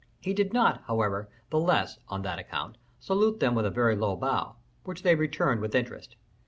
He 0.19 0.33
did 0.33 0.51
not, 0.51 0.81
however, 0.87 1.29
the 1.51 1.59
less, 1.59 1.99
on 2.07 2.23
that 2.23 2.39
account, 2.39 2.77
salute 2.99 3.39
them 3.39 3.53
with 3.53 3.67
a 3.67 3.69
very 3.69 3.95
low 3.95 4.15
bow, 4.15 4.55
which 4.83 5.03
they 5.03 5.13
returned 5.13 5.61
with 5.61 5.75
interest. 5.75 6.15